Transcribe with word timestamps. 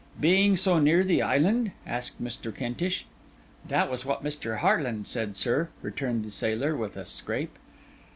'Being 0.19 0.55
so 0.57 0.79
near 0.79 1.03
the 1.03 1.21
island?' 1.21 1.73
asked 1.85 2.23
Mr. 2.23 2.51
Kentish. 2.51 3.05
'That 3.67 3.91
was 3.91 4.03
what 4.03 4.23
Mr. 4.23 4.57
Harland 4.57 5.05
said, 5.05 5.37
sir,' 5.37 5.69
returned 5.83 6.25
the 6.25 6.31
sailor, 6.31 6.75
with 6.75 6.97
a 6.97 7.05
scrape. 7.05 7.55